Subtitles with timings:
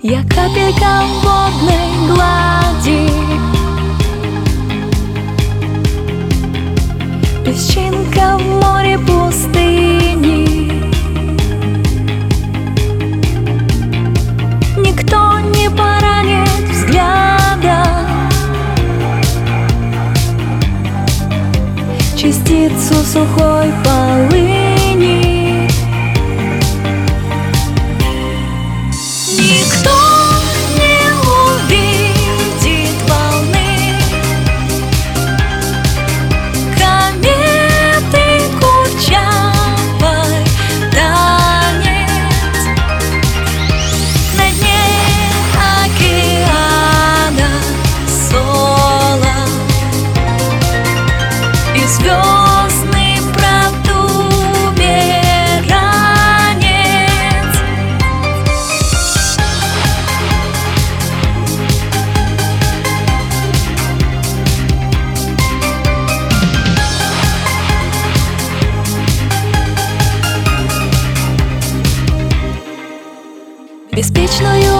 [0.00, 3.10] Я капелька в водной глади.
[7.44, 10.70] Песчинка в море пустыни.
[14.76, 17.84] Никто не поранит взгляда.
[22.16, 23.97] Частицу сухой памяти
[73.98, 74.77] беспечную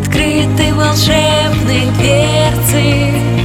[0.00, 3.39] открыты волшебные дверцы.